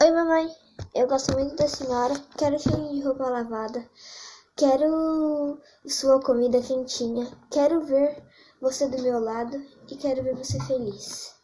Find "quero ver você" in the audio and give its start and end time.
7.50-8.86, 9.96-10.56